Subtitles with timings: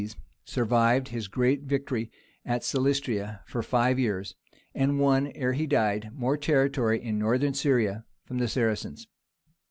[0.03, 2.09] _)John Zimisces survived his great victory
[2.43, 4.33] at Silistria for five years,
[4.73, 9.05] and won, ere he died, more territory in Northern Syria from the Saracens.